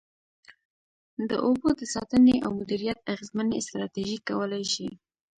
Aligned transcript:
د 1.29 1.31
اوبو 1.45 1.69
د 1.79 1.81
ساتنې 1.93 2.35
او 2.45 2.51
مدیریت 2.59 2.99
اغیزمنې 3.13 3.57
ستراتیژۍ 3.67 4.17
کولای 4.29 4.63
شي. 4.73 4.89